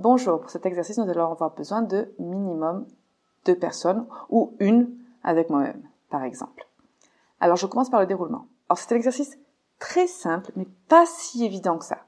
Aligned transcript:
Bonjour, 0.00 0.38
pour 0.38 0.50
cet 0.50 0.64
exercice, 0.64 0.96
nous 0.98 1.10
allons 1.10 1.32
avoir 1.32 1.56
besoin 1.56 1.82
de 1.82 2.14
minimum 2.20 2.86
deux 3.44 3.58
personnes 3.58 4.06
ou 4.30 4.54
une 4.60 4.96
avec 5.24 5.50
moi-même, 5.50 5.82
par 6.08 6.22
exemple. 6.22 6.68
Alors 7.40 7.56
je 7.56 7.66
commence 7.66 7.90
par 7.90 7.98
le 7.98 8.06
déroulement. 8.06 8.46
Alors 8.68 8.78
c'est 8.78 8.94
un 8.94 8.96
exercice 8.96 9.36
très 9.80 10.06
simple, 10.06 10.52
mais 10.54 10.68
pas 10.88 11.04
si 11.04 11.44
évident 11.44 11.78
que 11.78 11.84
ça. 11.84 11.98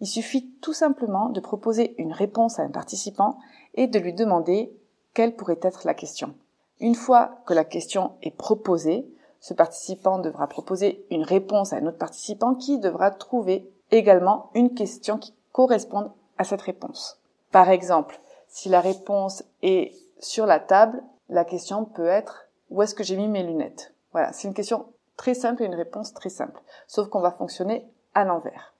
Il 0.00 0.06
suffit 0.06 0.50
tout 0.60 0.74
simplement 0.74 1.30
de 1.30 1.40
proposer 1.40 1.94
une 1.96 2.12
réponse 2.12 2.58
à 2.58 2.62
un 2.62 2.68
participant 2.68 3.38
et 3.72 3.86
de 3.86 3.98
lui 3.98 4.12
demander 4.12 4.78
quelle 5.14 5.34
pourrait 5.34 5.60
être 5.62 5.86
la 5.86 5.94
question. 5.94 6.34
Une 6.78 6.94
fois 6.94 7.38
que 7.46 7.54
la 7.54 7.64
question 7.64 8.12
est 8.20 8.36
proposée, 8.36 9.10
ce 9.40 9.54
participant 9.54 10.18
devra 10.18 10.46
proposer 10.46 11.06
une 11.10 11.24
réponse 11.24 11.72
à 11.72 11.76
un 11.76 11.86
autre 11.86 11.96
participant 11.96 12.54
qui 12.54 12.78
devra 12.78 13.10
trouver 13.10 13.72
également 13.90 14.50
une 14.52 14.74
question 14.74 15.16
qui 15.16 15.34
corresponde 15.52 16.12
à 16.36 16.44
cette 16.44 16.60
réponse. 16.60 17.19
Par 17.52 17.70
exemple, 17.70 18.20
si 18.48 18.68
la 18.68 18.80
réponse 18.80 19.42
est 19.62 19.92
sur 20.20 20.46
la 20.46 20.60
table, 20.60 21.02
la 21.28 21.44
question 21.44 21.84
peut 21.84 22.06
être 22.06 22.46
où 22.70 22.82
est-ce 22.82 22.94
que 22.94 23.02
j'ai 23.02 23.16
mis 23.16 23.28
mes 23.28 23.42
lunettes? 23.42 23.92
Voilà, 24.12 24.32
c'est 24.32 24.46
une 24.48 24.54
question 24.54 24.86
très 25.16 25.34
simple 25.34 25.62
et 25.62 25.66
une 25.66 25.74
réponse 25.74 26.14
très 26.14 26.28
simple, 26.28 26.62
sauf 26.86 27.08
qu'on 27.08 27.20
va 27.20 27.32
fonctionner 27.32 27.86
à 28.14 28.24
l'envers. 28.24 28.74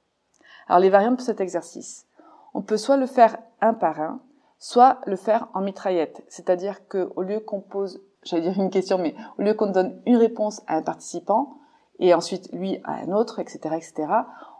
Alors 0.68 0.80
les 0.80 0.90
variantes 0.90 1.16
pour 1.16 1.26
cet 1.26 1.40
exercice. 1.40 2.06
On 2.54 2.62
peut 2.62 2.76
soit 2.76 2.96
le 2.96 3.06
faire 3.06 3.38
un 3.60 3.74
par 3.74 4.00
un, 4.00 4.20
soit 4.58 5.00
le 5.06 5.16
faire 5.16 5.48
en 5.54 5.60
mitraillette, 5.60 6.22
c'est-à-dire 6.28 6.86
que 6.86 7.12
au 7.16 7.22
lieu 7.22 7.40
qu'on 7.40 7.60
pose, 7.60 8.00
j'allais 8.22 8.42
dire 8.42 8.60
une 8.60 8.70
question, 8.70 8.98
mais 8.98 9.14
au 9.38 9.42
lieu 9.42 9.54
qu'on 9.54 9.70
donne 9.70 10.00
une 10.06 10.16
réponse 10.16 10.62
à 10.66 10.76
un 10.76 10.82
participant 10.82 11.56
et 11.98 12.14
ensuite 12.14 12.52
lui 12.52 12.80
à 12.84 12.92
un 12.92 13.12
autre, 13.12 13.40
etc., 13.40 13.58
etc., 13.76 14.12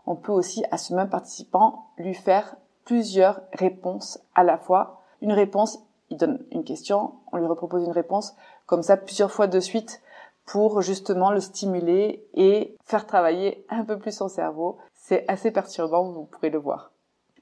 on 0.05 0.15
peut 0.15 0.31
aussi 0.31 0.63
à 0.71 0.77
ce 0.77 0.93
même 0.93 1.09
participant 1.09 1.87
lui 1.97 2.13
faire 2.13 2.55
plusieurs 2.91 3.39
réponses 3.53 4.19
à 4.35 4.43
la 4.43 4.57
fois. 4.57 5.01
Une 5.21 5.31
réponse, 5.31 5.79
il 6.09 6.17
donne 6.17 6.43
une 6.51 6.65
question, 6.65 7.13
on 7.31 7.37
lui 7.37 7.45
repropose 7.45 7.85
une 7.85 7.93
réponse, 7.93 8.35
comme 8.65 8.83
ça 8.83 8.97
plusieurs 8.97 9.31
fois 9.31 9.47
de 9.47 9.61
suite 9.61 10.01
pour 10.45 10.81
justement 10.81 11.31
le 11.31 11.39
stimuler 11.39 12.27
et 12.33 12.75
faire 12.83 13.07
travailler 13.07 13.65
un 13.69 13.85
peu 13.85 13.97
plus 13.97 14.11
son 14.11 14.27
cerveau. 14.27 14.77
C'est 14.93 15.23
assez 15.29 15.51
perturbant, 15.51 16.11
vous 16.11 16.25
pourrez 16.25 16.49
le 16.49 16.59
voir. 16.59 16.91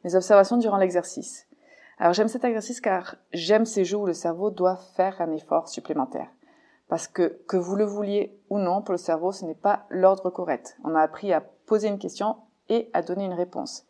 Mes 0.03 0.13
observations 0.13 0.57
durant 0.57 0.77
l'exercice. 0.77 1.47
Alors 1.97 2.13
j'aime 2.13 2.27
cet 2.27 2.45
exercice 2.45 2.79
car 2.79 3.15
j'aime 3.33 3.65
ces 3.65 3.85
jeux 3.85 3.97
où 3.97 4.05
le 4.05 4.13
cerveau 4.13 4.51
doit 4.51 4.77
faire 4.95 5.19
un 5.19 5.31
effort 5.31 5.67
supplémentaire. 5.67 6.29
Parce 6.89 7.07
que 7.07 7.41
que 7.47 7.57
vous 7.57 7.75
le 7.75 7.85
vouliez 7.85 8.39
ou 8.51 8.59
non, 8.59 8.83
pour 8.83 8.91
le 8.91 8.99
cerveau, 8.99 9.31
ce 9.31 9.45
n'est 9.45 9.55
pas 9.55 9.87
l'ordre 9.89 10.29
correct. 10.29 10.77
On 10.83 10.93
a 10.93 11.01
appris 11.01 11.33
à 11.33 11.41
poser 11.41 11.87
une 11.87 11.97
question 11.97 12.35
et 12.67 12.91
à 12.93 13.01
donner 13.01 13.25
une 13.25 13.33
réponse. 13.33 13.88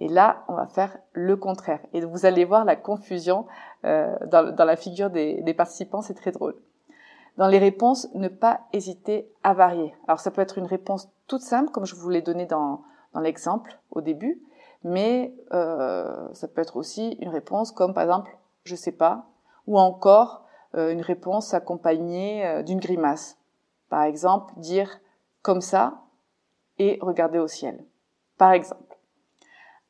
Et 0.00 0.08
là, 0.08 0.44
on 0.48 0.54
va 0.54 0.66
faire 0.66 0.98
le 1.12 1.36
contraire. 1.36 1.80
Et 1.92 2.00
vous 2.00 2.26
allez 2.26 2.44
voir 2.44 2.64
la 2.64 2.74
confusion 2.74 3.46
euh, 3.84 4.12
dans, 4.26 4.52
dans, 4.52 4.64
la 4.64 4.74
figure 4.74 5.10
des, 5.10 5.42
des 5.42 5.54
participants, 5.54 6.02
c'est 6.02 6.14
très 6.14 6.32
drôle. 6.32 6.56
Dans 7.36 7.46
les 7.46 7.58
réponses, 7.58 8.08
ne 8.14 8.28
pas 8.28 8.62
hésiter 8.72 9.30
à 9.44 9.54
varier. 9.54 9.94
Alors 10.08 10.18
ça 10.18 10.32
peut 10.32 10.42
être 10.42 10.58
une 10.58 10.66
réponse 10.66 11.08
toute 11.28 11.42
simple, 11.42 11.70
comme 11.70 11.86
je 11.86 11.94
vous 11.94 12.08
l'ai 12.08 12.22
donné 12.22 12.46
dans, 12.46 12.82
dans 13.14 13.20
l'exemple 13.20 13.78
au 13.92 14.00
début, 14.00 14.42
mais 14.82 15.32
euh, 15.52 16.28
ça 16.32 16.48
peut 16.48 16.60
être 16.60 16.76
aussi 16.76 17.12
une 17.20 17.28
réponse 17.28 17.70
comme 17.70 17.94
par 17.94 18.02
exemple 18.02 18.36
je 18.64 18.76
sais 18.76 18.92
pas, 18.92 19.26
ou 19.66 19.78
encore 19.78 20.44
euh, 20.74 20.92
une 20.92 21.00
réponse 21.00 21.54
accompagnée 21.54 22.46
euh, 22.46 22.62
d'une 22.62 22.80
grimace. 22.80 23.38
Par 23.88 24.02
exemple, 24.02 24.52
dire 24.56 25.00
comme 25.42 25.60
ça 25.60 26.02
et 26.78 26.98
regarder 27.02 27.38
au 27.38 27.48
ciel. 27.48 27.84
Par 28.38 28.52
exemple. 28.52 28.99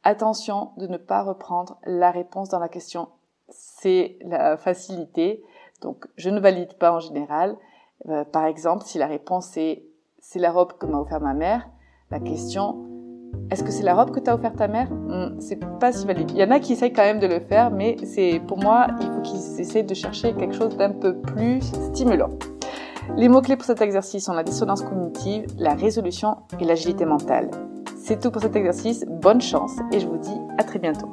Attention 0.03 0.71
de 0.79 0.87
ne 0.87 0.97
pas 0.97 1.23
reprendre 1.23 1.79
la 1.85 2.11
réponse 2.11 2.49
dans 2.49 2.59
la 2.59 2.69
question. 2.69 3.09
C'est 3.49 4.19
la 4.23 4.57
facilité. 4.57 5.43
Donc, 5.83 6.07
je 6.17 6.31
ne 6.31 6.41
valide 6.41 6.75
pas 6.75 6.93
en 6.93 7.01
général. 7.01 7.57
Euh, 8.09 8.25
par 8.25 8.47
exemple, 8.47 8.85
si 8.85 8.99
la 8.99 9.07
réponse 9.07 9.57
est 9.57 9.85
c'est 10.23 10.39
la 10.39 10.53
robe 10.53 10.75
que 10.75 10.87
m'a 10.87 10.99
offert 10.99 11.21
ma 11.21 11.33
mère, 11.35 11.69
la 12.11 12.21
question 12.21 12.87
est-ce 13.51 13.65
que 13.65 13.71
c'est 13.71 13.83
la 13.83 13.95
robe 13.95 14.11
que 14.11 14.21
t'as 14.21 14.35
offert 14.35 14.55
ta 14.55 14.69
mère? 14.69 14.91
Hmm, 14.91 15.41
C'est 15.41 15.59
pas 15.79 15.93
si 15.93 16.07
valide. 16.07 16.31
Il 16.31 16.37
y 16.37 16.45
en 16.45 16.51
a 16.51 16.61
qui 16.61 16.73
essayent 16.73 16.93
quand 16.93 17.03
même 17.03 17.21
de 17.21 17.27
le 17.27 17.41
faire, 17.41 17.71
mais 17.71 17.97
c'est 18.05 18.41
pour 18.47 18.59
moi, 18.59 18.89
il 19.01 19.07
faut 19.07 19.21
qu'ils 19.23 19.61
essayent 19.61 19.85
de 19.85 19.95
chercher 19.95 20.35
quelque 20.35 20.55
chose 20.55 20.77
d'un 20.77 20.91
peu 20.91 21.17
plus 21.17 21.61
stimulant. 21.61 22.31
Les 23.17 23.29
mots-clés 23.29 23.57
pour 23.57 23.67
cet 23.67 23.81
exercice 23.81 24.25
sont 24.25 24.35
la 24.35 24.45
dissonance 24.45 24.83
cognitive, 24.83 25.47
la 25.59 25.75
résolution 25.75 26.37
et 26.61 26.65
l'agilité 26.65 27.05
mentale. 27.05 27.51
C'est 28.03 28.19
tout 28.21 28.31
pour 28.31 28.43
cet 28.43 28.57
exercice, 28.57 29.05
bonne 29.07 29.41
chance 29.41 29.77
et 29.93 30.01
je 30.01 30.07
vous 30.07 30.17
dis 30.17 30.37
à 30.59 30.65
très 30.65 30.79
bientôt. 30.79 31.13